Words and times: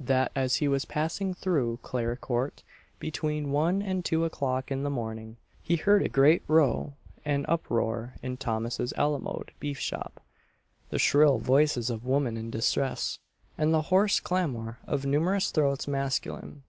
that 0.00 0.32
as 0.34 0.56
he 0.56 0.66
was 0.66 0.84
passing 0.84 1.32
through 1.32 1.78
Clare 1.80 2.16
court, 2.16 2.64
between 2.98 3.52
one 3.52 3.80
and 3.80 4.04
two 4.04 4.24
o'clock 4.24 4.72
in 4.72 4.82
the 4.82 4.90
morning, 4.90 5.36
he 5.62 5.76
heard 5.76 6.02
a 6.02 6.08
great 6.08 6.42
row 6.48 6.94
and 7.24 7.46
uproar 7.48 8.14
in 8.20 8.36
Thomas's 8.36 8.92
alamode 8.96 9.52
beef 9.60 9.78
shop 9.78 10.20
the 10.90 10.98
shrill 10.98 11.38
voices 11.38 11.88
of 11.88 12.04
women 12.04 12.36
in 12.36 12.50
distress, 12.50 13.20
and 13.56 13.72
the 13.72 13.82
hoarse 13.82 14.18
clamour 14.18 14.80
of 14.88 15.06
numerous 15.06 15.52
throats 15.52 15.86
masculine. 15.86 16.64